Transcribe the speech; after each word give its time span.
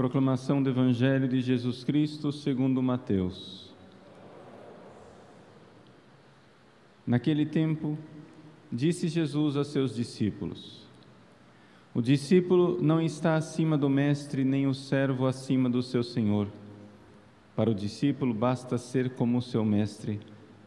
Proclamação 0.00 0.62
do 0.62 0.70
Evangelho 0.70 1.28
de 1.28 1.42
Jesus 1.42 1.84
Cristo 1.84 2.32
segundo 2.32 2.82
Mateus. 2.82 3.70
Naquele 7.06 7.44
tempo, 7.44 7.98
disse 8.72 9.08
Jesus 9.08 9.58
a 9.58 9.62
seus 9.62 9.94
discípulos: 9.94 10.88
O 11.92 12.00
discípulo 12.00 12.80
não 12.80 12.98
está 12.98 13.34
acima 13.34 13.76
do 13.76 13.90
mestre, 13.90 14.42
nem 14.42 14.66
o 14.66 14.72
servo 14.72 15.26
acima 15.26 15.68
do 15.68 15.82
seu 15.82 16.02
senhor. 16.02 16.48
Para 17.54 17.68
o 17.68 17.74
discípulo 17.74 18.32
basta 18.32 18.78
ser 18.78 19.10
como 19.10 19.36
o 19.36 19.42
seu 19.42 19.66
mestre, 19.66 20.18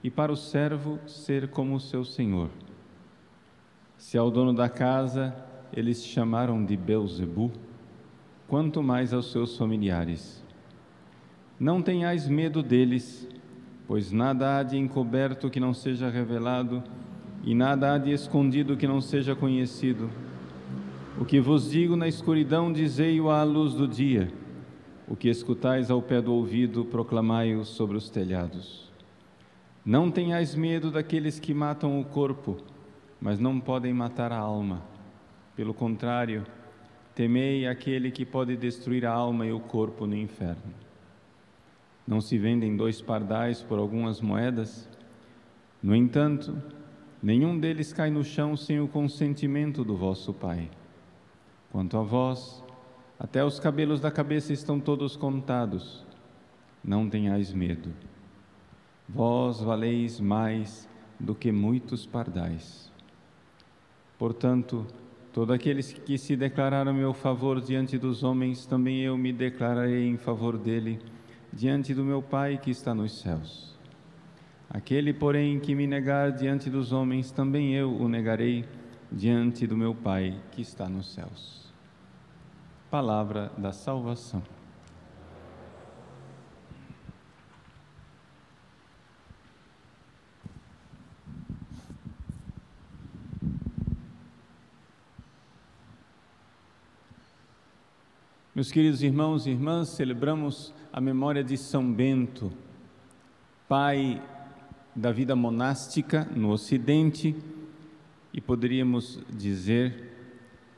e 0.04 0.12
para 0.12 0.32
o 0.32 0.38
servo 0.38 1.00
ser 1.08 1.48
como 1.48 1.74
o 1.74 1.80
seu 1.80 2.06
senhor. 2.06 2.52
Se 3.98 4.16
ao 4.16 4.30
dono 4.30 4.54
da 4.54 4.70
casa 4.70 5.36
eles 5.76 6.06
chamaram 6.06 6.64
de 6.64 6.78
Beuzebu, 6.78 7.52
quanto 8.54 8.84
mais 8.84 9.12
aos 9.12 9.32
seus 9.32 9.58
familiares. 9.58 10.46
Não 11.60 11.82
tenhais 11.82 12.30
medo 12.30 12.62
deles, 12.62 13.28
pois 13.88 14.12
nada 14.12 14.60
há 14.60 14.62
de 14.62 14.78
encoberto 14.78 15.50
que 15.50 15.60
não 15.60 15.74
seja 15.74 16.08
revelado, 16.08 16.84
e 17.44 17.56
nada 17.56 17.92
há 17.92 17.98
de 17.98 18.12
escondido 18.12 18.78
que 18.78 18.86
não 18.86 19.02
seja 19.02 19.36
conhecido. 19.36 20.08
O 21.20 21.26
que 21.26 21.42
vos 21.42 21.72
digo 21.72 21.96
na 21.96 22.08
escuridão, 22.08 22.72
dizei-o 22.72 23.32
à 23.32 23.42
luz 23.42 23.74
do 23.74 23.88
dia. 23.88 24.32
O 25.08 25.16
que 25.16 25.30
escutais 25.30 25.90
ao 25.90 26.00
pé 26.00 26.22
do 26.22 26.32
ouvido, 26.32 26.86
proclamai-o 26.86 27.66
sobre 27.66 27.98
os 27.98 28.08
telhados. 28.08 28.92
Não 29.84 30.12
tenhais 30.12 30.54
medo 30.54 30.92
daqueles 30.92 31.40
que 31.40 31.56
matam 31.56 32.00
o 32.00 32.06
corpo, 32.06 32.58
mas 33.20 33.40
não 33.40 33.60
podem 33.60 33.96
matar 33.96 34.32
a 34.32 34.38
alma. 34.38 34.84
Pelo 35.56 35.74
contrário, 35.74 36.46
Temei 37.16 37.68
aquele 37.68 38.10
que 38.10 38.26
pode 38.26 38.58
destruir 38.58 39.06
a 39.06 39.12
alma 39.12 39.46
e 39.46 39.52
o 39.52 39.60
corpo 39.60 40.08
no 40.08 40.16
inferno. 40.16 40.74
Não 42.08 42.20
se 42.20 42.38
vendem 42.38 42.76
dois 42.76 43.02
pardais 43.02 43.62
por 43.62 43.78
algumas 43.78 44.20
moedas? 44.20 44.90
No 45.82 45.96
entanto, 45.96 46.62
nenhum 47.22 47.60
deles 47.60 47.94
cai 47.94 48.10
no 48.10 48.24
chão 48.24 48.58
sem 48.58 48.80
o 48.80 48.88
consentimento 48.88 49.84
do 49.84 49.96
vosso 49.96 50.34
Pai. 50.34 50.70
Quanto 51.72 51.98
a 51.98 52.02
vós, 52.02 52.64
até 53.20 53.46
os 53.46 53.60
cabelos 53.60 54.02
da 54.02 54.12
cabeça 54.12 54.52
estão 54.52 54.80
todos 54.80 55.16
contados. 55.16 56.06
Não 56.84 57.08
tenhais 57.08 57.54
medo. 57.54 57.94
Vós 59.08 59.62
valeis 59.62 60.20
mais 60.20 60.90
do 61.20 61.36
que 61.36 61.52
muitos 61.52 62.06
pardais. 62.06 62.92
Portanto, 64.18 64.86
Todos 65.34 65.56
aqueles 65.56 65.92
que 65.92 66.16
se 66.16 66.36
declararam 66.36 66.94
meu 66.94 67.12
favor 67.12 67.60
diante 67.60 67.98
dos 67.98 68.22
homens, 68.22 68.68
também 68.68 69.02
eu 69.02 69.18
me 69.18 69.34
declararei 69.34 70.08
em 70.08 70.16
favor 70.16 70.60
dele, 70.60 71.00
diante 71.52 71.92
do 71.92 72.04
meu 72.04 72.22
Pai 72.22 72.60
que 72.62 72.70
está 72.70 72.94
nos 72.94 73.20
céus. 73.20 73.76
Aquele, 74.70 75.12
porém, 75.12 75.60
que 75.60 75.74
me 75.74 75.88
negar 75.88 76.32
diante 76.32 76.70
dos 76.70 76.92
homens, 76.92 77.32
também 77.32 77.74
eu 77.74 77.92
o 77.96 78.08
negarei 78.08 78.64
diante 79.12 79.66
do 79.66 79.76
meu 79.76 79.96
Pai 79.96 80.40
que 80.52 80.62
está 80.62 80.88
nos 80.88 81.12
céus. 81.12 81.74
Palavra 82.92 83.52
da 83.58 83.72
salvação. 83.72 84.44
Meus 98.56 98.72
queridos 98.72 99.02
irmãos 99.02 99.48
e 99.48 99.50
irmãs, 99.50 99.90
celebramos 99.90 100.76
a 100.92 101.02
memória 101.02 101.44
de 101.44 101.58
São 101.58 101.92
Bento, 101.92 102.54
pai 103.68 104.22
da 104.96 105.12
vida 105.12 105.36
monástica 105.36 106.30
no 106.36 106.52
Ocidente 106.52 107.36
e 108.32 108.40
poderíamos 108.40 109.20
dizer 109.28 110.12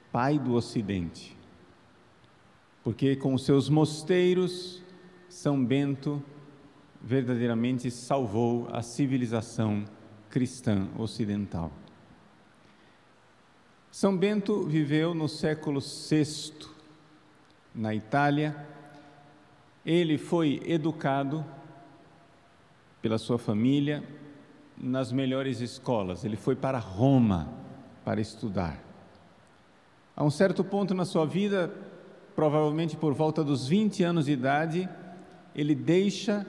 pai 0.10 0.40
do 0.40 0.54
Ocidente, 0.54 1.36
porque 2.82 3.14
com 3.18 3.38
seus 3.38 3.68
mosteiros, 3.68 4.82
São 5.28 5.62
Bento 5.62 6.24
verdadeiramente 7.02 7.92
salvou 7.92 8.70
a 8.72 8.82
civilização 8.82 9.84
cristã 10.30 10.88
ocidental. 10.98 11.74
São 13.92 14.16
Bento 14.16 14.64
viveu 14.64 15.14
no 15.14 15.28
século 15.28 15.82
VI 15.82 16.75
na 17.76 17.94
Itália. 17.94 18.56
Ele 19.86 20.18
foi 20.18 20.62
educado 20.66 21.46
pela 23.02 23.18
sua 23.18 23.38
família 23.38 24.04
nas 24.78 25.12
melhores 25.12 25.60
escolas. 25.60 26.24
Ele 26.24 26.36
foi 26.36 26.56
para 26.56 26.80
Roma 26.80 27.50
para 28.04 28.22
estudar. 28.22 28.84
A 30.16 30.24
um 30.24 30.30
certo 30.30 30.64
ponto 30.64 30.94
na 30.94 31.06
sua 31.06 31.26
vida, 31.26 31.72
provavelmente 32.36 32.96
por 32.96 33.14
volta 33.14 33.44
dos 33.44 33.68
20 33.68 34.04
anos 34.04 34.26
de 34.26 34.32
idade, 34.32 34.90
ele 35.54 35.76
deixa 35.76 36.46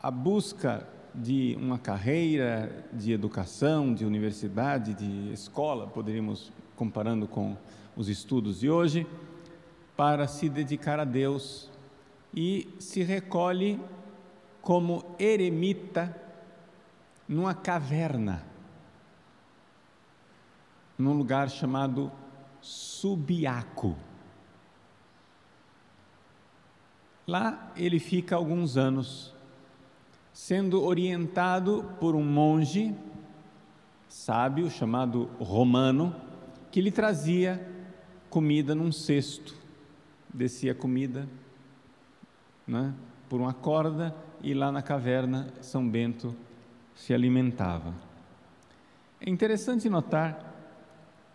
a 0.00 0.10
busca 0.10 0.86
de 1.14 1.56
uma 1.60 1.78
carreira 1.78 2.86
de 2.92 3.12
educação, 3.12 3.92
de 3.92 4.04
universidade, 4.04 4.94
de 4.94 5.32
escola, 5.32 5.86
poderíamos 5.86 6.52
comparando 6.76 7.26
com 7.26 7.56
os 7.96 8.08
estudos 8.08 8.60
de 8.60 8.70
hoje, 8.70 9.06
para 9.98 10.28
se 10.28 10.48
dedicar 10.48 11.00
a 11.00 11.04
Deus 11.04 11.68
e 12.32 12.72
se 12.78 13.02
recolhe 13.02 13.80
como 14.62 15.16
eremita 15.18 16.16
numa 17.26 17.52
caverna, 17.52 18.46
num 20.96 21.14
lugar 21.14 21.50
chamado 21.50 22.12
Subiaco. 22.60 23.96
Lá 27.26 27.72
ele 27.74 27.98
fica 27.98 28.36
alguns 28.36 28.76
anos, 28.76 29.34
sendo 30.32 30.84
orientado 30.84 31.92
por 31.98 32.14
um 32.14 32.24
monge 32.24 32.94
sábio 34.08 34.70
chamado 34.70 35.24
Romano, 35.40 36.14
que 36.70 36.80
lhe 36.80 36.92
trazia 36.92 37.68
comida 38.30 38.76
num 38.76 38.92
cesto 38.92 39.57
descia 40.32 40.74
comida 40.74 41.28
né, 42.66 42.94
por 43.28 43.40
uma 43.40 43.52
corda 43.52 44.14
e 44.42 44.54
lá 44.54 44.70
na 44.70 44.82
caverna 44.82 45.52
São 45.60 45.88
Bento 45.88 46.34
se 46.94 47.14
alimentava. 47.14 47.94
É 49.20 49.28
interessante 49.30 49.88
notar 49.88 50.54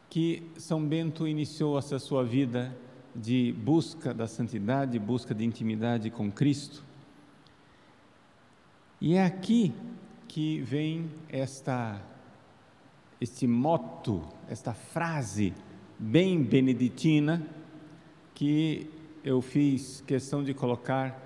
que 0.10 0.50
São 0.58 0.86
Bento 0.86 1.28
iniciou 1.28 1.78
essa 1.78 1.98
sua 2.00 2.24
vida 2.24 2.76
de 3.16 3.54
busca 3.54 4.14
da 4.14 4.28
santidade, 4.28 4.98
busca 5.00 5.34
de 5.34 5.44
intimidade 5.44 6.10
com 6.10 6.32
Cristo. 6.32 6.84
E 9.02 9.16
é 9.16 9.26
aqui 9.26 9.74
que 10.28 10.62
vem 10.62 11.10
esta 11.30 12.02
este 13.20 13.48
moto, 13.48 14.22
esta 14.50 14.74
frase 14.74 15.54
bem 15.98 16.44
beneditina 16.44 17.42
que 18.34 18.90
eu 19.24 19.42
fiz 19.42 20.02
questão 20.06 20.44
de 20.44 20.54
colocar 20.54 21.20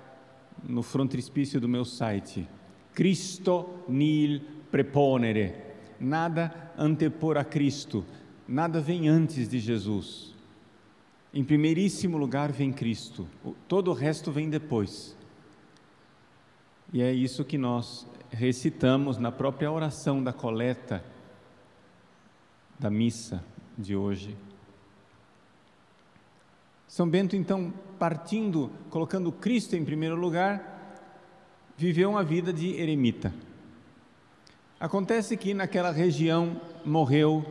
no 0.62 0.82
frontispício 0.82 1.60
do 1.60 1.68
meu 1.68 1.84
site. 1.84 2.48
Cristo 2.94 3.68
nil 3.88 4.40
preponere. 4.70 5.54
Nada 6.00 6.72
antepor 6.76 7.36
a 7.36 7.44
Cristo, 7.44 8.04
nada 8.46 8.80
vem 8.80 9.08
antes 9.08 9.48
de 9.48 9.58
Jesus. 9.58 10.34
Em 11.34 11.44
primeiríssimo 11.44 12.16
lugar 12.16 12.52
vem 12.52 12.72
Cristo, 12.72 13.28
todo 13.66 13.90
o 13.90 13.94
resto 13.94 14.30
vem 14.30 14.48
depois. 14.48 15.16
E 16.92 17.02
é 17.02 17.12
isso 17.12 17.44
que 17.44 17.58
nós 17.58 18.06
recitamos 18.30 19.18
na 19.18 19.30
própria 19.30 19.70
oração 19.70 20.22
da 20.22 20.32
coleta 20.32 21.04
da 22.78 22.88
missa 22.88 23.44
de 23.76 23.96
hoje. 23.96 24.36
São 26.88 27.06
Bento, 27.06 27.36
então, 27.36 27.70
partindo, 27.98 28.72
colocando 28.88 29.30
Cristo 29.30 29.76
em 29.76 29.84
primeiro 29.84 30.16
lugar, 30.16 30.96
viveu 31.76 32.08
uma 32.08 32.24
vida 32.24 32.50
de 32.50 32.80
eremita. 32.80 33.32
Acontece 34.80 35.36
que 35.36 35.52
naquela 35.52 35.92
região 35.92 36.58
morreu 36.86 37.44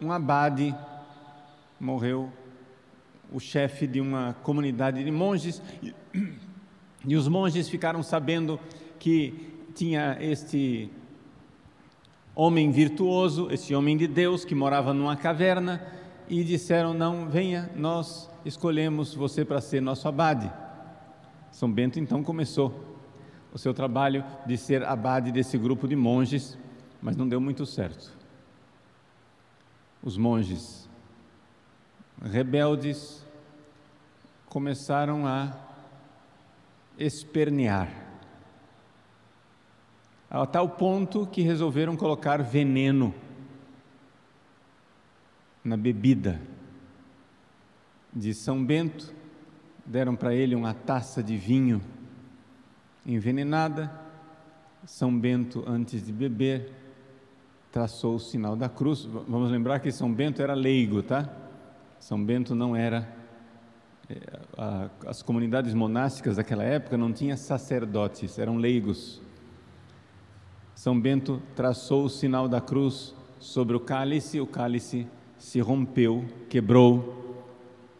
um 0.00 0.10
abade, 0.10 0.74
morreu 1.78 2.32
o 3.30 3.38
chefe 3.38 3.86
de 3.86 4.00
uma 4.00 4.34
comunidade 4.42 5.04
de 5.04 5.10
monges, 5.10 5.60
e 7.06 7.14
os 7.14 7.28
monges 7.28 7.68
ficaram 7.68 8.02
sabendo 8.02 8.58
que 8.98 9.58
tinha 9.74 10.16
este 10.22 10.90
homem 12.34 12.70
virtuoso, 12.70 13.50
esse 13.50 13.74
homem 13.74 13.94
de 13.94 14.06
Deus 14.06 14.42
que 14.42 14.54
morava 14.54 14.94
numa 14.94 15.16
caverna, 15.16 15.86
e 16.30 16.42
disseram: 16.42 16.94
Não, 16.94 17.28
venha, 17.28 17.70
nós 17.76 18.29
escolhemos 18.44 19.14
você 19.14 19.44
para 19.44 19.60
ser 19.60 19.80
nosso 19.80 20.08
abade. 20.08 20.50
São 21.50 21.70
Bento 21.70 21.98
então 21.98 22.22
começou 22.22 22.98
o 23.52 23.58
seu 23.58 23.74
trabalho 23.74 24.24
de 24.46 24.56
ser 24.56 24.84
abade 24.84 25.32
desse 25.32 25.58
grupo 25.58 25.88
de 25.88 25.96
monges, 25.96 26.56
mas 27.02 27.16
não 27.16 27.28
deu 27.28 27.40
muito 27.40 27.66
certo. 27.66 28.16
Os 30.02 30.16
monges 30.16 30.88
rebeldes 32.22 33.26
começaram 34.46 35.26
a 35.26 35.56
espernear, 36.98 37.88
a 40.30 40.46
tal 40.46 40.68
ponto 40.68 41.26
que 41.26 41.42
resolveram 41.42 41.96
colocar 41.96 42.42
veneno 42.42 43.14
na 45.64 45.76
bebida 45.76 46.40
de 48.14 48.34
São 48.34 48.64
Bento, 48.64 49.12
deram 49.84 50.16
para 50.16 50.34
ele 50.34 50.54
uma 50.54 50.74
taça 50.74 51.22
de 51.22 51.36
vinho 51.36 51.80
envenenada. 53.06 53.90
São 54.84 55.16
Bento, 55.16 55.64
antes 55.66 56.04
de 56.04 56.12
beber, 56.12 56.72
traçou 57.70 58.16
o 58.16 58.20
sinal 58.20 58.56
da 58.56 58.68
cruz. 58.68 59.04
Vamos 59.04 59.50
lembrar 59.50 59.80
que 59.80 59.92
São 59.92 60.12
Bento 60.12 60.42
era 60.42 60.54
leigo, 60.54 61.02
tá? 61.02 61.28
São 61.98 62.22
Bento 62.22 62.54
não 62.54 62.74
era. 62.74 63.08
Eh, 64.08 64.90
as 65.06 65.22
comunidades 65.22 65.74
monásticas 65.74 66.36
daquela 66.36 66.64
época 66.64 66.96
não 66.96 67.12
tinham 67.12 67.36
sacerdotes, 67.36 68.38
eram 68.38 68.56
leigos. 68.56 69.20
São 70.74 70.98
Bento 70.98 71.42
traçou 71.54 72.04
o 72.04 72.08
sinal 72.08 72.48
da 72.48 72.60
cruz 72.60 73.14
sobre 73.38 73.76
o 73.76 73.80
cálice, 73.80 74.40
o 74.40 74.46
cálice 74.46 75.06
se 75.38 75.60
rompeu, 75.60 76.24
quebrou 76.48 77.29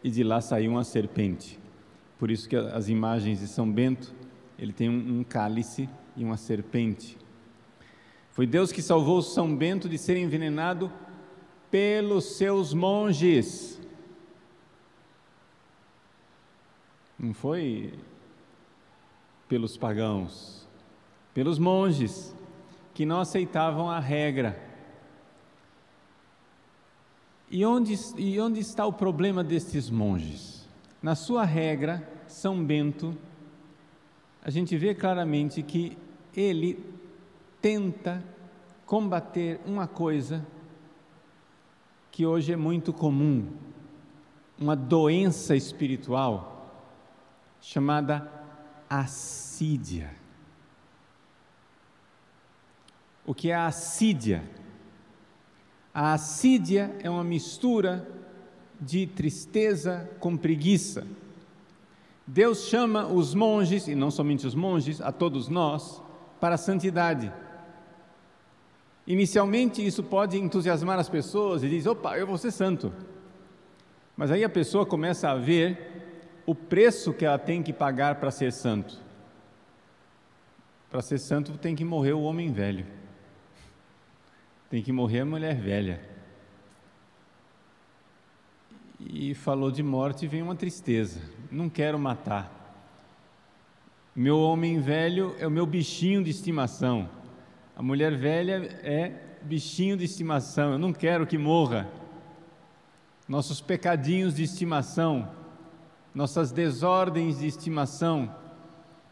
e 0.03 0.09
de 0.09 0.23
lá 0.23 0.41
saiu 0.41 0.71
uma 0.71 0.83
serpente. 0.83 1.59
Por 2.17 2.29
isso 2.29 2.47
que 2.47 2.55
as 2.55 2.89
imagens 2.89 3.39
de 3.39 3.47
São 3.47 3.71
Bento 3.71 4.13
ele 4.57 4.71
tem 4.71 4.89
um, 4.89 5.19
um 5.19 5.23
cálice 5.23 5.89
e 6.15 6.23
uma 6.23 6.37
serpente. 6.37 7.17
Foi 8.31 8.45
Deus 8.45 8.71
que 8.71 8.81
salvou 8.81 9.21
São 9.21 9.55
Bento 9.55 9.89
de 9.89 9.97
ser 9.97 10.17
envenenado 10.17 10.91
pelos 11.69 12.37
seus 12.37 12.73
monges. 12.73 13.81
Não 17.17 17.33
foi 17.33 17.93
pelos 19.47 19.77
pagãos, 19.77 20.67
pelos 21.33 21.59
monges 21.59 22.35
que 22.93 23.05
não 23.05 23.19
aceitavam 23.19 23.89
a 23.89 23.99
regra. 23.99 24.70
E 27.51 27.65
onde, 27.65 27.93
e 28.17 28.39
onde 28.39 28.61
está 28.61 28.85
o 28.85 28.93
problema 28.93 29.43
destes 29.43 29.89
monges? 29.89 30.65
Na 31.03 31.15
sua 31.15 31.43
regra, 31.43 32.09
São 32.25 32.63
Bento 32.63 33.17
a 34.43 34.49
gente 34.49 34.75
vê 34.75 34.95
claramente 34.95 35.61
que 35.61 35.95
ele 36.35 36.83
tenta 37.61 38.23
combater 38.85 39.61
uma 39.65 39.87
coisa 39.87 40.45
que 42.11 42.25
hoje 42.25 42.51
é 42.51 42.55
muito 42.55 42.91
comum, 42.91 43.51
uma 44.57 44.75
doença 44.75 45.55
espiritual 45.55 46.73
chamada 47.61 48.31
assídia. 48.89 50.11
O 53.25 53.35
que 53.35 53.51
é 53.51 53.55
a 53.55 53.67
assídia? 53.67 54.43
A 55.93 56.13
assídia 56.13 56.95
é 56.99 57.09
uma 57.09 57.23
mistura 57.23 58.07
de 58.79 59.05
tristeza 59.05 60.09
com 60.19 60.37
preguiça. 60.37 61.05
Deus 62.25 62.67
chama 62.67 63.07
os 63.07 63.33
monges, 63.35 63.87
e 63.87 63.95
não 63.95 64.09
somente 64.09 64.47
os 64.47 64.55
monges, 64.55 65.01
a 65.01 65.11
todos 65.11 65.49
nós, 65.49 66.01
para 66.39 66.55
a 66.55 66.57
santidade. 66.57 67.31
Inicialmente 69.05 69.85
isso 69.85 70.03
pode 70.03 70.37
entusiasmar 70.37 70.97
as 70.97 71.09
pessoas 71.09 71.63
e 71.63 71.69
diz: 71.69 71.85
opa, 71.85 72.17
eu 72.17 72.25
vou 72.25 72.37
ser 72.37 72.51
santo. 72.51 72.93
Mas 74.15 74.31
aí 74.31 74.43
a 74.43 74.49
pessoa 74.49 74.85
começa 74.85 75.29
a 75.29 75.35
ver 75.35 76.41
o 76.45 76.55
preço 76.55 77.13
que 77.13 77.25
ela 77.25 77.37
tem 77.37 77.61
que 77.61 77.73
pagar 77.73 78.15
para 78.15 78.31
ser 78.31 78.53
santo. 78.53 78.97
Para 80.89 81.01
ser 81.01 81.17
santo 81.17 81.57
tem 81.57 81.75
que 81.75 81.83
morrer 81.83 82.13
o 82.13 82.21
homem 82.21 82.51
velho, 82.51 82.85
tem 84.71 84.81
que 84.81 84.91
morrer 84.91 85.19
a 85.19 85.25
mulher 85.25 85.55
velha. 85.55 86.01
E 88.99 89.35
falou 89.35 89.69
de 89.69 89.83
morte, 89.83 90.25
vem 90.25 90.41
uma 90.41 90.55
tristeza 90.55 91.21
não 91.51 91.69
quero 91.69 91.99
matar. 91.99 92.59
Meu 94.15 94.39
homem 94.39 94.79
velho 94.79 95.35
é 95.37 95.45
o 95.45 95.51
meu 95.51 95.65
bichinho 95.65 96.23
de 96.23 96.31
estimação. 96.31 97.09
A 97.75 97.83
mulher 97.83 98.15
velha 98.15 98.79
é 98.83 99.37
bichinho 99.41 99.97
de 99.97 100.05
estimação. 100.05 100.73
Eu 100.73 100.79
não 100.79 100.93
quero 100.93 101.27
que 101.27 101.37
morra. 101.37 101.89
Nossos 103.27 103.61
pecadinhos 103.61 104.35
de 104.35 104.43
estimação, 104.43 105.29
nossas 106.13 106.51
desordens 106.51 107.39
de 107.39 107.47
estimação, 107.47 108.33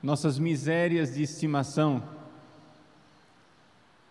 nossas 0.01 0.39
misérias 0.39 1.13
de 1.13 1.23
estimação. 1.23 2.03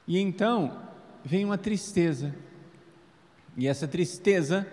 E 0.06 0.18
então 0.18 0.87
vem 1.28 1.44
uma 1.44 1.58
tristeza. 1.58 2.34
E 3.54 3.68
essa 3.68 3.86
tristeza, 3.86 4.66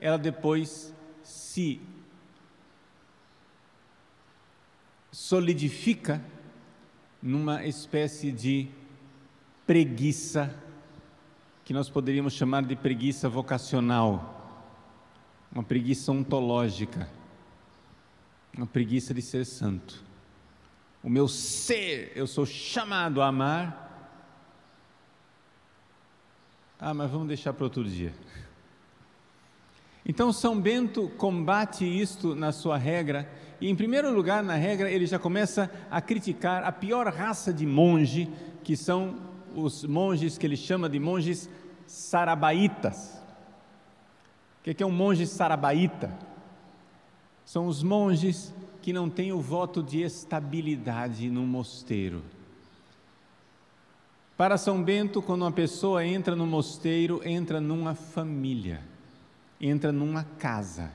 ela 0.00 0.16
depois 0.16 0.94
se 1.20 1.80
solidifica 5.10 6.22
numa 7.20 7.66
espécie 7.66 8.30
de 8.30 8.68
preguiça 9.66 10.54
que 11.64 11.72
nós 11.72 11.90
poderíamos 11.90 12.34
chamar 12.34 12.62
de 12.62 12.76
preguiça 12.76 13.28
vocacional, 13.28 14.62
uma 15.50 15.64
preguiça 15.64 16.12
ontológica, 16.12 17.10
uma 18.56 18.66
preguiça 18.66 19.12
de 19.12 19.22
ser 19.22 19.44
santo. 19.44 20.04
O 21.02 21.10
meu 21.10 21.26
ser, 21.26 22.12
eu 22.14 22.28
sou 22.28 22.46
chamado 22.46 23.20
a 23.20 23.26
amar. 23.26 23.85
Ah, 26.78 26.92
mas 26.92 27.10
vamos 27.10 27.28
deixar 27.28 27.54
para 27.54 27.64
outro 27.64 27.84
dia. 27.84 28.12
Então, 30.04 30.32
São 30.32 30.60
Bento 30.60 31.08
combate 31.16 31.84
isto 31.84 32.34
na 32.34 32.52
sua 32.52 32.76
regra 32.76 33.28
e, 33.60 33.68
em 33.68 33.74
primeiro 33.74 34.12
lugar, 34.14 34.42
na 34.42 34.54
regra, 34.54 34.90
ele 34.90 35.06
já 35.06 35.18
começa 35.18 35.70
a 35.90 36.00
criticar 36.00 36.62
a 36.64 36.70
pior 36.70 37.06
raça 37.12 37.52
de 37.52 37.64
monge, 37.64 38.28
que 38.62 38.76
são 38.76 39.16
os 39.54 39.84
monges 39.84 40.36
que 40.36 40.46
ele 40.46 40.56
chama 40.56 40.88
de 40.88 41.00
monges 41.00 41.48
sarabaitas. 41.86 43.20
O 44.60 44.74
que 44.74 44.82
é 44.82 44.86
um 44.86 44.92
monge 44.92 45.26
sarabaíta? 45.26 46.16
São 47.44 47.66
os 47.66 47.82
monges 47.82 48.54
que 48.82 48.92
não 48.92 49.08
têm 49.08 49.32
o 49.32 49.40
voto 49.40 49.82
de 49.82 50.02
estabilidade 50.02 51.30
no 51.30 51.46
mosteiro. 51.46 52.22
Para 54.36 54.58
São 54.58 54.82
Bento, 54.82 55.22
quando 55.22 55.42
uma 55.42 55.52
pessoa 55.52 56.04
entra 56.04 56.36
no 56.36 56.46
mosteiro, 56.46 57.22
entra 57.24 57.58
numa 57.58 57.94
família, 57.94 58.82
entra 59.58 59.90
numa 59.90 60.24
casa 60.24 60.90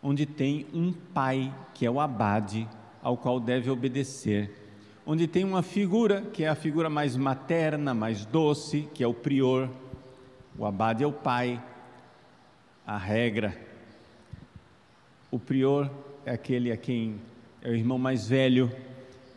onde 0.00 0.24
tem 0.24 0.64
um 0.72 0.92
pai, 0.92 1.52
que 1.74 1.84
é 1.84 1.90
o 1.90 1.98
abade, 1.98 2.68
ao 3.02 3.16
qual 3.16 3.40
deve 3.40 3.68
obedecer, 3.70 4.54
onde 5.04 5.26
tem 5.26 5.42
uma 5.42 5.64
figura, 5.64 6.22
que 6.32 6.44
é 6.44 6.48
a 6.48 6.54
figura 6.54 6.88
mais 6.88 7.16
materna, 7.16 7.92
mais 7.92 8.24
doce, 8.24 8.88
que 8.94 9.02
é 9.02 9.06
o 9.06 9.14
prior, 9.14 9.68
o 10.56 10.64
abade 10.64 11.02
é 11.02 11.06
o 11.08 11.12
pai, 11.12 11.60
a 12.86 12.96
regra. 12.96 13.58
O 15.28 15.40
prior 15.40 15.90
é 16.24 16.30
aquele 16.30 16.70
a 16.70 16.76
quem 16.76 17.20
é 17.60 17.70
o 17.70 17.74
irmão 17.74 17.98
mais 17.98 18.28
velho, 18.28 18.70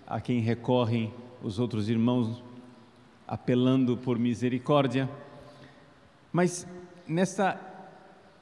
a 0.05 0.21
quem 0.21 0.39
recorrem 0.39 1.11
os 1.41 1.57
outros 1.57 1.89
irmãos 1.89 2.45
apelando 3.27 3.97
por 3.97 4.17
misericórdia. 4.17 5.09
Mas 6.31 6.65
nessa 7.07 7.59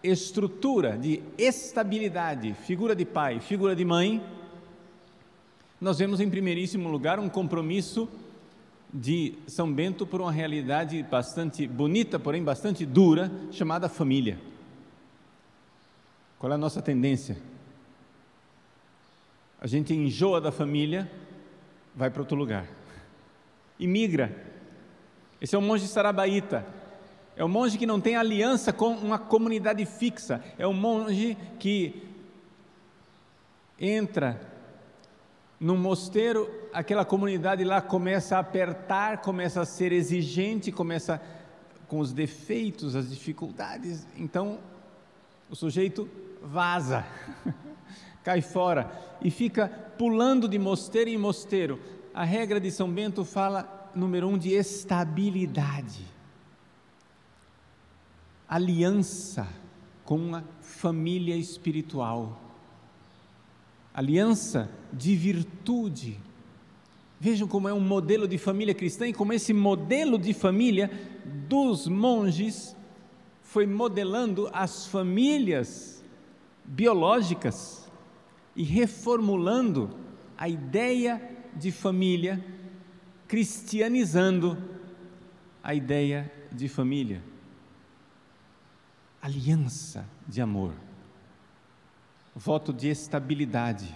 estrutura 0.03 0.97
de 0.97 1.23
estabilidade, 1.37 2.53
figura 2.53 2.95
de 2.95 3.05
pai, 3.05 3.39
figura 3.39 3.75
de 3.75 3.83
mãe, 3.83 4.23
nós 5.81 5.97
vemos 5.97 6.19
em 6.19 6.29
primeiríssimo 6.29 6.89
lugar 6.89 7.19
um 7.19 7.27
compromisso 7.27 8.07
de 8.93 9.33
São 9.47 9.71
Bento 9.71 10.05
por 10.05 10.21
uma 10.21 10.31
realidade 10.31 11.03
bastante 11.03 11.67
bonita, 11.67 12.17
porém 12.17 12.43
bastante 12.43 12.85
dura, 12.85 13.31
chamada 13.51 13.89
família. 13.89 14.39
Qual 16.39 16.51
é 16.51 16.55
a 16.55 16.57
nossa 16.57 16.81
tendência? 16.81 17.37
A 19.59 19.67
gente 19.67 19.93
enjoa 19.93 20.39
da 20.39 20.51
família, 20.51 21.11
vai 21.95 22.09
para 22.09 22.21
outro 22.21 22.37
lugar, 22.37 22.67
imigra. 23.79 24.54
Esse 25.45 25.55
é 25.55 25.59
o 25.59 25.61
monge 25.61 25.87
sarabaíta, 25.87 26.65
é 27.35 27.43
o 27.43 27.47
monge 27.47 27.77
que 27.77 27.85
não 27.85 28.01
tem 28.01 28.15
aliança 28.15 28.73
com 28.73 28.87
uma 28.87 29.19
comunidade 29.19 29.85
fixa. 29.85 30.43
É 30.57 30.65
o 30.65 30.73
monge 30.73 31.37
que 31.59 32.01
entra 33.79 34.41
num 35.59 35.77
mosteiro, 35.77 36.49
aquela 36.73 37.05
comunidade 37.05 37.63
lá 37.63 37.79
começa 37.79 38.37
a 38.37 38.39
apertar, 38.39 39.21
começa 39.21 39.61
a 39.61 39.65
ser 39.65 39.91
exigente, 39.91 40.71
começa 40.71 41.21
com 41.87 41.99
os 41.99 42.11
defeitos, 42.11 42.95
as 42.95 43.11
dificuldades. 43.11 44.07
Então, 44.17 44.57
o 45.47 45.55
sujeito 45.55 46.09
vaza, 46.41 47.05
cai 48.25 48.41
fora 48.41 48.89
e 49.21 49.29
fica 49.29 49.67
pulando 49.95 50.47
de 50.47 50.57
mosteiro 50.57 51.11
em 51.11 51.19
mosteiro. 51.19 51.79
A 52.15 52.23
regra 52.23 52.59
de 52.59 52.71
São 52.71 52.89
Bento 52.89 53.23
fala, 53.23 53.74
número 53.95 54.27
um, 54.27 54.37
de 54.37 54.53
estabilidade, 54.53 56.05
aliança 58.47 59.47
com 60.03 60.35
a 60.35 60.43
família 60.61 61.35
espiritual, 61.35 62.39
aliança 63.93 64.69
de 64.91 65.15
virtude. 65.15 66.19
Vejam 67.19 67.47
como 67.47 67.69
é 67.69 67.73
um 67.73 67.79
modelo 67.79 68.27
de 68.27 68.37
família 68.37 68.73
cristã 68.73 69.07
e 69.07 69.13
como 69.13 69.33
esse 69.33 69.53
modelo 69.53 70.19
de 70.19 70.33
família 70.33 70.91
dos 71.47 71.87
monges 71.87 72.75
foi 73.41 73.65
modelando 73.65 74.49
as 74.51 74.85
famílias 74.85 76.03
biológicas 76.65 77.89
e 78.55 78.63
reformulando 78.63 79.89
a 80.37 80.49
ideia 80.49 81.21
de 81.55 81.71
família, 81.71 82.43
cristianizando 83.27 84.57
a 85.63 85.73
ideia 85.73 86.31
de 86.51 86.67
família. 86.67 87.23
Aliança 89.21 90.05
de 90.27 90.41
amor, 90.41 90.73
voto 92.35 92.71
de 92.71 92.89
estabilidade. 92.89 93.93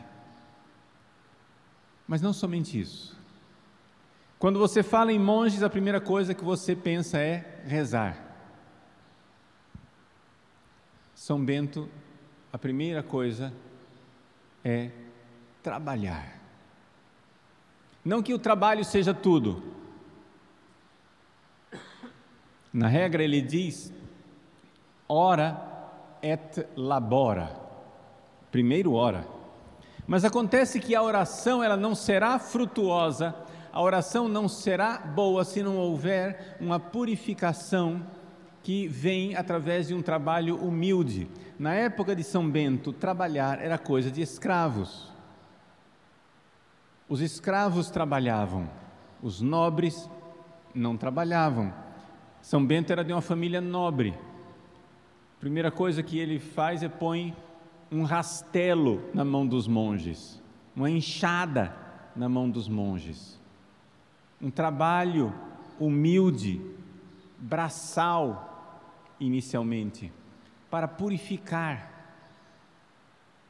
Mas 2.08 2.22
não 2.22 2.34
somente 2.34 2.80
isso. 2.80 3.16
Quando 4.40 4.58
você 4.58 4.82
fala 4.82 5.12
em 5.12 5.20
monges, 5.20 5.62
a 5.62 5.70
primeira 5.70 6.02
coisa 6.02 6.34
que 6.34 6.44
você 6.44 6.76
pensa 6.76 7.20
é 7.20 7.62
rezar. 7.66 8.26
São 11.14 11.44
Bento, 11.44 11.90
a 12.52 12.58
primeira 12.58 13.04
coisa 13.04 13.54
é 14.64 14.90
trabalhar. 15.62 16.39
Não 18.10 18.24
que 18.24 18.34
o 18.34 18.40
trabalho 18.40 18.84
seja 18.84 19.14
tudo. 19.14 19.62
Na 22.74 22.88
regra 22.88 23.24
ele 23.24 23.40
diz: 23.40 23.94
ora 25.08 25.56
et 26.20 26.66
labora. 26.76 27.56
Primeiro 28.50 28.94
ora. 28.94 29.28
Mas 30.08 30.26
acontece 30.26 30.80
que 30.80 30.96
a 30.96 31.04
oração 31.04 31.64
ela 31.64 31.78
não 31.78 31.94
será 31.94 32.40
frutuosa, 32.40 33.36
a 33.72 33.80
oração 33.80 34.28
não 34.28 34.50
será 34.50 34.98
boa 34.98 35.46
se 35.46 35.62
não 35.62 35.78
houver 35.78 36.58
uma 36.60 36.80
purificação 36.80 38.04
que 38.64 38.88
vem 38.88 39.36
através 39.36 39.90
de 39.90 39.94
um 39.94 40.02
trabalho 40.02 40.56
humilde. 40.56 41.30
Na 41.60 41.76
época 41.76 42.16
de 42.16 42.24
São 42.24 42.50
Bento, 42.50 42.92
trabalhar 42.92 43.62
era 43.62 43.78
coisa 43.78 44.10
de 44.10 44.24
escravos. 44.24 45.19
Os 47.10 47.22
escravos 47.22 47.90
trabalhavam, 47.90 48.70
os 49.22 49.42
nobres 49.42 50.08
não 50.76 50.96
trabalhavam. 50.96 51.74
São 52.40 52.64
Bento 52.64 52.92
era 52.92 53.04
de 53.04 53.12
uma 53.12 53.22
família 53.22 53.60
nobre. 53.60 54.14
A 55.36 55.40
primeira 55.40 55.72
coisa 55.72 56.04
que 56.04 56.20
ele 56.20 56.38
faz 56.38 56.84
é 56.84 56.88
põe 56.88 57.36
um 57.92 58.04
rastelo 58.04 59.02
na 59.12 59.26
mão 59.26 59.48
dos 59.48 59.68
monges, 59.68 60.40
uma 60.76 60.88
enxada 60.88 61.76
na 62.16 62.30
mão 62.30 62.48
dos 62.48 62.70
monges. 62.70 63.42
Um 64.40 64.52
trabalho 64.52 65.34
humilde, 65.80 66.62
braçal, 67.40 68.78
inicialmente, 69.20 70.14
para 70.70 70.88
purificar 70.88 71.90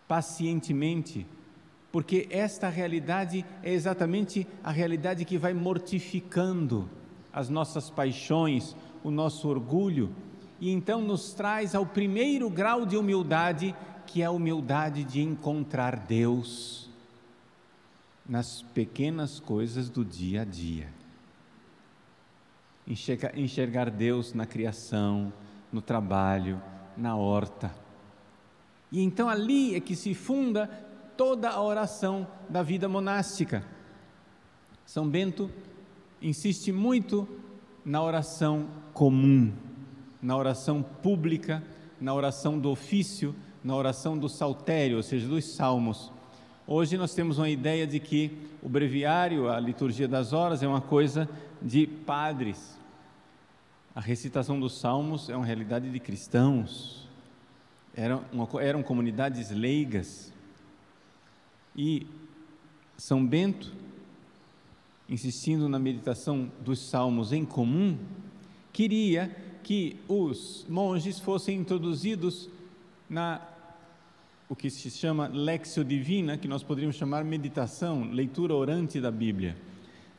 pacientemente, 0.08 1.28
porque 1.92 2.28
esta 2.30 2.70
realidade 2.70 3.46
é 3.64 3.72
exatamente 3.74 4.48
a 4.64 4.72
realidade 4.72 5.26
que 5.26 5.38
vai 5.38 5.54
mortificando 5.54 6.90
as 7.34 7.50
nossas 7.50 7.90
paixões, 7.90 8.76
o 9.04 9.10
nosso 9.10 9.48
orgulho, 9.48 10.14
e 10.60 10.72
então 10.72 11.02
nos 11.02 11.34
traz 11.34 11.74
ao 11.74 11.86
primeiro 11.86 12.50
grau 12.50 12.86
de 12.86 12.98
humildade, 12.98 13.76
que 14.06 14.22
é 14.22 14.26
a 14.26 14.32
humildade 14.32 15.04
de 15.04 15.22
encontrar 15.22 15.96
Deus 15.96 16.90
nas 18.28 18.62
pequenas 18.62 19.40
coisas 19.40 19.90
do 19.90 20.06
dia 20.06 20.42
a 20.42 20.46
dia. 20.46 20.88
Enxergar, 22.86 23.38
enxergar 23.38 23.90
Deus 23.90 24.34
na 24.34 24.46
criação, 24.46 25.32
no 25.72 25.82
trabalho, 25.82 26.62
na 26.98 27.16
horta. 27.16 27.74
E 28.92 29.02
então 29.02 29.30
ali 29.30 29.76
é 29.76 29.80
que 29.80 29.96
se 29.96 30.14
funda 30.14 30.89
toda 31.20 31.50
a 31.50 31.62
oração 31.62 32.26
da 32.48 32.64
vida 32.64 32.88
monástica. 32.88 33.62
São 34.86 35.06
Bento 35.06 35.52
insiste 36.22 36.72
muito 36.72 37.28
na 37.84 38.02
oração 38.02 38.70
comum, 38.94 39.52
na 40.22 40.38
oração 40.38 40.82
pública, 40.82 41.62
na 42.00 42.14
oração 42.14 42.58
do 42.58 42.70
ofício, 42.70 43.36
na 43.62 43.76
oração 43.76 44.18
do 44.18 44.30
saltério, 44.30 44.96
ou 44.96 45.04
seja, 45.04 45.28
dos 45.28 45.44
salmos. 45.44 46.10
Hoje 46.66 46.96
nós 46.96 47.14
temos 47.14 47.38
uma 47.38 47.50
ideia 47.50 47.86
de 47.86 48.00
que 48.00 48.38
o 48.64 48.70
breviário, 48.70 49.50
a 49.50 49.60
liturgia 49.60 50.08
das 50.08 50.32
horas, 50.32 50.64
é 50.64 50.68
uma 50.70 50.80
coisa 50.80 51.28
de 51.62 51.86
padres, 51.86 52.80
a 53.94 54.00
recitação 54.00 54.58
dos 54.58 54.80
salmos 54.80 55.30
é 55.30 55.36
uma 55.36 55.46
realidade 55.46 55.92
de 55.92 56.00
cristãos, 56.00 57.10
eram, 57.94 58.24
uma, 58.32 58.48
eram 58.62 58.82
comunidades 58.82 59.52
leigas. 59.52 60.39
E 61.76 62.06
São 62.98 63.26
Bento, 63.26 63.72
insistindo 65.08 65.68
na 65.70 65.80
meditação 65.80 66.52
dos 66.62 66.80
salmos 66.80 67.32
em 67.32 67.46
comum, 67.46 67.98
queria 68.72 69.36
que 69.64 69.98
os 70.08 70.66
monges 70.70 71.20
fossem 71.20 71.58
introduzidos 71.58 72.50
na 73.10 73.42
o 74.50 74.56
que 74.56 74.70
se 74.72 74.90
chama 74.90 75.28
lexio 75.28 75.84
divina, 75.84 76.36
que 76.36 76.48
nós 76.48 76.64
poderíamos 76.64 76.96
chamar 76.96 77.24
meditação, 77.24 78.10
leitura 78.12 78.56
orante 78.56 79.00
da 79.00 79.12
Bíblia. 79.12 79.56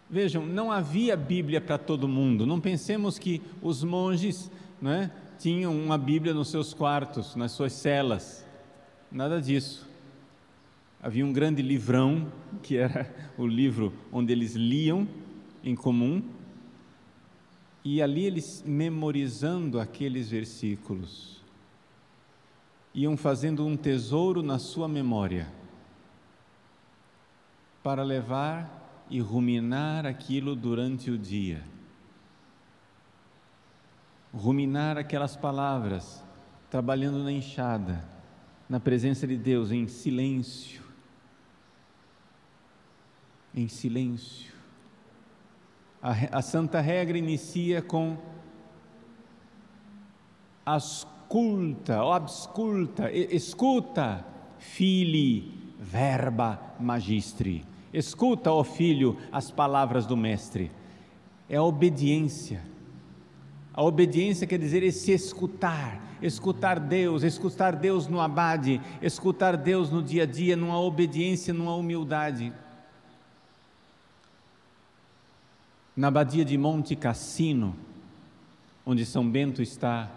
Vejam, 0.08 0.46
não 0.46 0.70
havia 0.70 1.16
Bíblia 1.16 1.60
para 1.60 1.76
todo 1.76 2.06
mundo. 2.06 2.46
Não 2.46 2.60
pensemos 2.60 3.18
que 3.18 3.42
os 3.60 3.82
monges 3.82 4.48
não 4.80 4.92
é, 4.92 5.10
tinham 5.36 5.76
uma 5.76 5.98
Bíblia 5.98 6.32
nos 6.32 6.48
seus 6.48 6.72
quartos, 6.72 7.34
nas 7.34 7.50
suas 7.50 7.72
celas. 7.72 8.46
Nada 9.10 9.42
disso. 9.42 9.89
Havia 11.02 11.24
um 11.24 11.32
grande 11.32 11.62
livrão, 11.62 12.30
que 12.62 12.76
era 12.76 13.12
o 13.38 13.46
livro 13.46 13.92
onde 14.12 14.32
eles 14.32 14.54
liam 14.54 15.08
em 15.64 15.74
comum, 15.74 16.22
e 17.82 18.02
ali 18.02 18.24
eles 18.24 18.62
memorizando 18.66 19.80
aqueles 19.80 20.28
versículos, 20.28 21.42
iam 22.94 23.16
fazendo 23.16 23.64
um 23.64 23.76
tesouro 23.76 24.42
na 24.42 24.58
sua 24.58 24.86
memória, 24.86 25.48
para 27.82 28.02
levar 28.02 29.06
e 29.08 29.20
ruminar 29.20 30.04
aquilo 30.04 30.54
durante 30.54 31.10
o 31.10 31.16
dia. 31.16 31.64
Ruminar 34.32 34.98
aquelas 34.98 35.34
palavras, 35.34 36.22
trabalhando 36.70 37.24
na 37.24 37.32
enxada, 37.32 38.04
na 38.68 38.78
presença 38.78 39.26
de 39.26 39.36
Deus, 39.36 39.72
em 39.72 39.88
silêncio. 39.88 40.89
Em 43.54 43.68
silêncio. 43.68 44.52
A, 46.02 46.38
a 46.38 46.42
santa 46.42 46.80
regra 46.80 47.18
inicia 47.18 47.82
com 47.82 48.16
asculta, 50.64 52.02
obsculta, 52.02 53.10
escuta, 53.12 54.24
fili, 54.58 55.74
verba 55.78 56.60
magistri 56.78 57.64
Escuta, 57.92 58.52
ó 58.52 58.62
filho, 58.62 59.16
as 59.32 59.50
palavras 59.50 60.06
do 60.06 60.16
Mestre. 60.16 60.70
É 61.48 61.56
a 61.56 61.62
obediência. 61.62 62.62
A 63.74 63.82
obediência 63.82 64.46
quer 64.46 64.58
dizer 64.58 64.82
esse 64.82 65.10
escutar, 65.10 66.00
escutar 66.22 66.78
Deus, 66.78 67.24
escutar 67.24 67.74
Deus 67.74 68.06
no 68.06 68.20
abade, 68.20 68.80
escutar 69.02 69.56
Deus 69.56 69.90
no 69.90 70.02
dia 70.02 70.22
a 70.22 70.26
dia, 70.26 70.56
numa 70.56 70.78
obediência, 70.80 71.52
numa 71.52 71.74
humildade. 71.74 72.52
Na 75.96 76.06
abadia 76.06 76.44
de 76.44 76.56
Monte 76.56 76.94
Cassino, 76.94 77.74
onde 78.86 79.04
São 79.04 79.28
Bento 79.28 79.60
está 79.60 80.08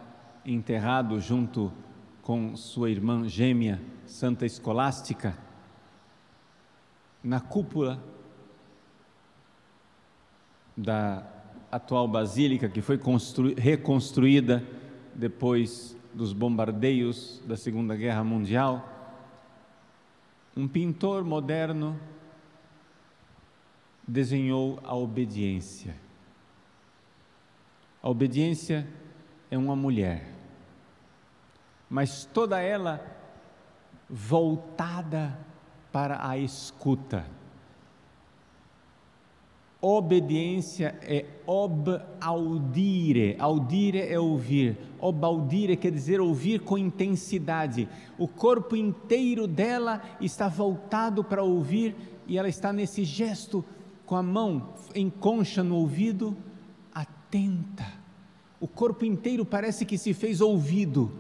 enterrado 0.45 1.19
junto 1.19 1.71
com 2.21 2.55
sua 2.55 2.91
irmã 2.91 3.27
gêmea, 3.27 3.81
Santa 4.05 4.45
Escolástica, 4.45 5.35
na 7.23 7.39
cúpula 7.39 8.01
da 10.77 11.25
atual 11.71 12.07
basílica, 12.07 12.69
que 12.69 12.81
foi 12.81 12.99
reconstruída 13.57 14.63
depois 15.15 15.97
dos 16.13 16.33
bombardeios 16.33 17.41
da 17.47 17.57
Segunda 17.57 17.95
Guerra 17.95 18.23
Mundial, 18.23 18.89
um 20.55 20.67
pintor 20.67 21.23
moderno 21.23 21.99
desenhou 24.07 24.79
a 24.83 24.95
obediência. 24.95 25.95
A 28.01 28.09
obediência 28.09 28.87
é 29.49 29.57
uma 29.57 29.75
mulher, 29.75 30.29
mas 31.89 32.25
toda 32.25 32.59
ela 32.59 33.01
voltada 34.09 35.37
para 35.91 36.27
a 36.27 36.37
escuta. 36.37 37.25
Obediência 39.81 40.95
é 41.01 41.25
ob 41.45 41.89
audire, 42.21 43.35
é 43.99 44.19
ouvir, 44.19 44.77
ob 44.99 45.25
audire 45.25 45.75
quer 45.75 45.91
dizer 45.91 46.21
ouvir 46.21 46.61
com 46.61 46.77
intensidade. 46.77 47.89
O 48.17 48.27
corpo 48.27 48.75
inteiro 48.75 49.45
dela 49.45 50.01
está 50.21 50.47
voltado 50.47 51.23
para 51.23 51.43
ouvir 51.43 51.95
e 52.25 52.37
ela 52.37 52.47
está 52.47 52.71
nesse 52.71 53.03
gesto 53.03 53.63
com 54.05 54.15
a 54.15 54.23
mão 54.23 54.73
em 54.93 55.09
concha 55.09 55.63
no 55.63 55.75
ouvido, 55.75 56.37
atenta. 56.93 57.85
O 58.59 58.67
corpo 58.67 59.05
inteiro 59.05 59.45
parece 59.45 59.85
que 59.85 59.97
se 59.97 60.13
fez 60.13 60.41
ouvido. 60.41 61.11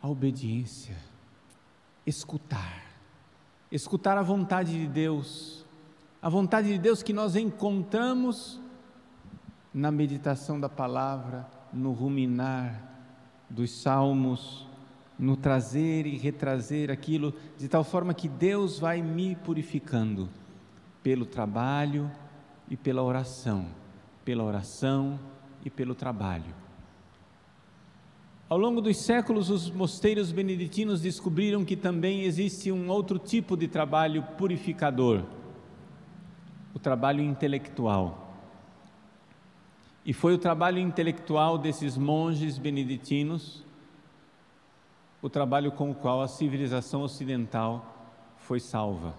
A 0.00 0.08
obediência, 0.08 0.96
escutar, 2.04 2.82
escutar 3.70 4.18
a 4.18 4.22
vontade 4.22 4.72
de 4.72 4.88
Deus, 4.88 5.64
a 6.20 6.28
vontade 6.28 6.68
de 6.68 6.78
Deus 6.78 7.02
que 7.02 7.12
nós 7.12 7.36
encontramos 7.36 8.60
na 9.72 9.90
meditação 9.92 10.58
da 10.58 10.68
palavra, 10.68 11.48
no 11.72 11.92
ruminar 11.92 12.82
dos 13.48 13.70
salmos, 13.70 14.66
no 15.18 15.36
trazer 15.36 16.06
e 16.06 16.16
retrazer 16.16 16.90
aquilo, 16.90 17.34
de 17.58 17.68
tal 17.68 17.84
forma 17.84 18.14
que 18.14 18.28
Deus 18.28 18.78
vai 18.78 19.00
me 19.02 19.36
purificando 19.36 20.28
pelo 21.02 21.26
trabalho 21.26 22.10
e 22.68 22.76
pela 22.76 23.02
oração, 23.02 23.66
pela 24.24 24.42
oração 24.42 25.18
e 25.64 25.70
pelo 25.70 25.94
trabalho. 25.94 26.54
Ao 28.48 28.58
longo 28.58 28.82
dos 28.82 28.98
séculos, 28.98 29.48
os 29.48 29.70
mosteiros 29.70 30.30
beneditinos 30.30 31.00
descobriram 31.00 31.64
que 31.64 31.76
também 31.76 32.24
existe 32.24 32.70
um 32.70 32.90
outro 32.90 33.18
tipo 33.18 33.56
de 33.56 33.66
trabalho 33.66 34.22
purificador, 34.36 35.24
o 36.74 36.78
trabalho 36.78 37.22
intelectual. 37.22 38.36
E 40.04 40.12
foi 40.12 40.34
o 40.34 40.38
trabalho 40.38 40.78
intelectual 40.78 41.56
desses 41.56 41.96
monges 41.96 42.58
beneditinos 42.58 43.61
o 45.22 45.30
trabalho 45.30 45.70
com 45.70 45.92
o 45.92 45.94
qual 45.94 46.20
a 46.20 46.26
civilização 46.26 47.02
ocidental 47.02 48.12
foi 48.36 48.58
salva. 48.58 49.14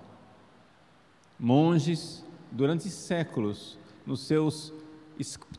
Monges, 1.40 2.26
durante 2.52 2.90
séculos, 2.90 3.78
nos 4.06 4.28
seus 4.28 4.74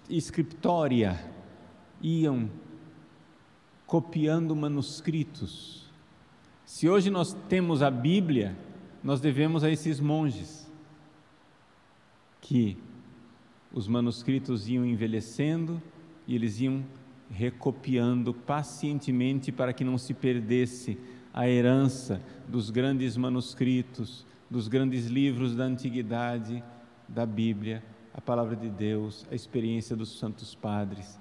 escritória, 0.08 1.18
iam 2.02 2.50
copiando 3.86 4.54
manuscritos. 4.54 5.90
Se 6.66 6.88
hoje 6.88 7.10
nós 7.10 7.32
temos 7.48 7.82
a 7.82 7.90
Bíblia, 7.90 8.56
nós 9.02 9.20
devemos 9.20 9.64
a 9.64 9.70
esses 9.70 9.98
monges 9.98 10.70
que 12.40 12.76
os 13.72 13.88
manuscritos 13.88 14.68
iam 14.68 14.84
envelhecendo 14.84 15.82
e 16.26 16.34
eles 16.34 16.60
iam 16.60 16.84
recopiando 17.30 18.32
pacientemente 18.32 19.50
para 19.50 19.72
que 19.72 19.84
não 19.84 19.98
se 19.98 20.14
perdesse 20.14 20.98
a 21.32 21.48
herança 21.48 22.22
dos 22.48 22.70
grandes 22.70 23.16
manuscritos, 23.16 24.24
dos 24.48 24.68
grandes 24.68 25.06
livros 25.06 25.56
da 25.56 25.64
antiguidade, 25.64 26.62
da 27.08 27.26
Bíblia, 27.26 27.82
a 28.14 28.20
palavra 28.20 28.54
de 28.54 28.68
Deus, 28.70 29.26
a 29.30 29.34
experiência 29.34 29.96
dos 29.96 30.18
santos 30.18 30.54
padres. 30.54 31.18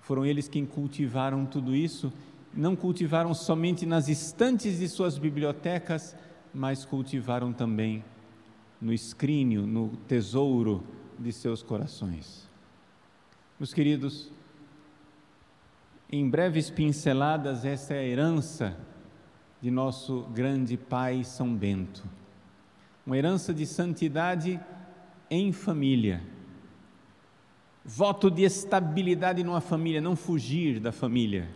Foram 0.00 0.24
eles 0.24 0.48
quem 0.48 0.64
cultivaram 0.64 1.44
tudo 1.44 1.74
isso, 1.74 2.12
não 2.54 2.74
cultivaram 2.74 3.34
somente 3.34 3.84
nas 3.84 4.08
estantes 4.08 4.78
de 4.78 4.88
suas 4.88 5.18
bibliotecas, 5.18 6.16
mas 6.52 6.84
cultivaram 6.84 7.52
também 7.52 8.02
no 8.80 8.92
escrínio, 8.92 9.66
no 9.66 9.90
tesouro 10.08 10.82
de 11.18 11.32
seus 11.32 11.62
corações. 11.62 12.48
Meus 13.58 13.74
queridos, 13.74 14.32
em 16.12 16.28
breves 16.28 16.68
pinceladas, 16.68 17.64
essa 17.64 17.94
é 17.94 18.00
a 18.00 18.04
herança 18.04 18.76
de 19.62 19.70
nosso 19.70 20.22
grande 20.34 20.76
Pai 20.76 21.22
São 21.22 21.54
Bento. 21.54 22.02
Uma 23.06 23.16
herança 23.16 23.54
de 23.54 23.64
santidade 23.64 24.60
em 25.30 25.52
família. 25.52 26.20
Voto 27.84 28.28
de 28.28 28.42
estabilidade 28.42 29.44
numa 29.44 29.60
família, 29.60 30.00
não 30.00 30.16
fugir 30.16 30.80
da 30.80 30.90
família. 30.90 31.48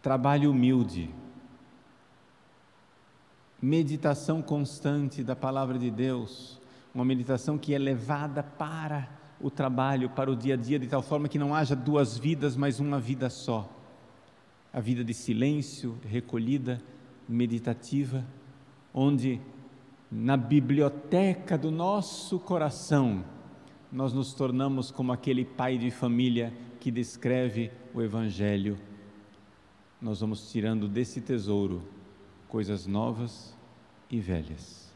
Trabalho 0.00 0.52
humilde. 0.52 1.10
Meditação 3.60 4.40
constante 4.40 5.24
da 5.24 5.34
palavra 5.34 5.76
de 5.76 5.90
Deus, 5.90 6.60
uma 6.94 7.04
meditação 7.04 7.58
que 7.58 7.74
é 7.74 7.78
levada 7.78 8.42
para 8.44 9.08
o 9.42 9.50
trabalho 9.50 10.08
para 10.08 10.30
o 10.30 10.36
dia 10.36 10.54
a 10.54 10.56
dia, 10.56 10.78
de 10.78 10.86
tal 10.86 11.02
forma 11.02 11.28
que 11.28 11.38
não 11.38 11.54
haja 11.54 11.74
duas 11.74 12.16
vidas, 12.16 12.56
mas 12.56 12.78
uma 12.78 13.00
vida 13.00 13.28
só. 13.28 13.68
A 14.72 14.80
vida 14.80 15.04
de 15.04 15.12
silêncio, 15.12 15.98
recolhida, 16.06 16.80
meditativa, 17.28 18.24
onde 18.94 19.40
na 20.10 20.36
biblioteca 20.36 21.58
do 21.58 21.70
nosso 21.70 22.38
coração 22.38 23.24
nós 23.90 24.12
nos 24.12 24.32
tornamos 24.32 24.90
como 24.90 25.12
aquele 25.12 25.44
pai 25.44 25.76
de 25.76 25.90
família 25.90 26.52
que 26.80 26.90
descreve 26.90 27.70
o 27.92 28.00
Evangelho. 28.00 28.78
Nós 30.00 30.20
vamos 30.20 30.50
tirando 30.50 30.88
desse 30.88 31.20
tesouro 31.20 31.82
coisas 32.48 32.86
novas 32.86 33.56
e 34.10 34.18
velhas. 34.18 34.92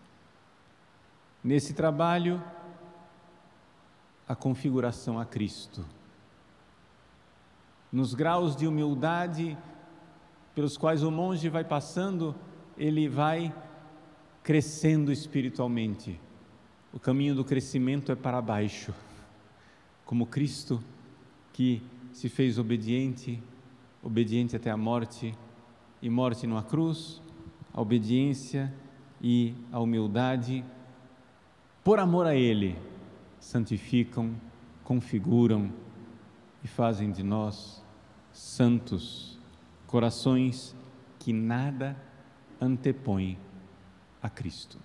Nesse 1.42 1.74
trabalho, 1.74 2.42
a 4.28 4.34
configuração 4.34 5.18
a 5.18 5.24
Cristo. 5.24 5.84
Nos 7.92 8.14
graus 8.14 8.56
de 8.56 8.66
humildade 8.66 9.56
pelos 10.54 10.76
quais 10.76 11.02
o 11.02 11.10
monge 11.10 11.48
vai 11.48 11.62
passando, 11.62 12.34
ele 12.76 13.08
vai 13.08 13.54
crescendo 14.42 15.12
espiritualmente. 15.12 16.20
O 16.92 16.98
caminho 16.98 17.34
do 17.34 17.44
crescimento 17.44 18.10
é 18.10 18.16
para 18.16 18.40
baixo, 18.40 18.92
como 20.04 20.26
Cristo 20.26 20.82
que 21.52 21.82
se 22.12 22.28
fez 22.28 22.58
obediente, 22.58 23.42
obediente 24.02 24.56
até 24.56 24.70
a 24.70 24.76
morte 24.76 25.34
e 26.00 26.08
morte 26.08 26.46
numa 26.46 26.62
cruz, 26.62 27.20
a 27.72 27.80
obediência 27.80 28.72
e 29.20 29.54
a 29.70 29.78
humildade 29.78 30.64
por 31.84 31.98
amor 31.98 32.26
a 32.26 32.34
Ele 32.34 32.76
santificam, 33.46 34.34
configuram 34.82 35.72
e 36.64 36.66
fazem 36.66 37.12
de 37.12 37.22
nós 37.22 37.80
santos, 38.32 39.38
corações 39.86 40.74
que 41.20 41.32
nada 41.32 41.96
antepõem 42.60 43.38
a 44.20 44.28
Cristo. 44.28 44.80